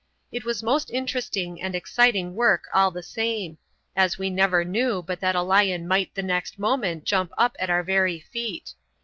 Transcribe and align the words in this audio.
It 0.31 0.45
was 0.45 0.63
most 0.63 0.89
interesting 0.89 1.61
and 1.61 1.75
exciting 1.75 2.33
work 2.33 2.63
all 2.73 2.89
the 2.89 3.03
same, 3.03 3.59
as 3.95 4.17
we 4.17 4.31
never 4.31 4.65
knew 4.65 5.03
but 5.03 5.19
that 5.19 5.35
a 5.35 5.43
lion 5.43 5.87
might 5.87 6.15
the 6.15 6.23
next 6.23 6.57
moment 6.57 7.03
jump 7.03 7.31
up 7.37 7.55
at 7.59 7.69
our 7.69 7.83
very 7.83 8.19
feet. 8.19 8.73